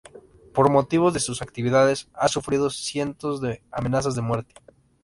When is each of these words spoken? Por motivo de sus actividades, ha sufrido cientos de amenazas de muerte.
Por 0.55 0.71
motivo 0.71 1.11
de 1.11 1.19
sus 1.19 1.43
actividades, 1.43 2.09
ha 2.15 2.27
sufrido 2.27 2.71
cientos 2.71 3.39
de 3.39 3.61
amenazas 3.71 4.15
de 4.15 4.23
muerte. 4.23 4.55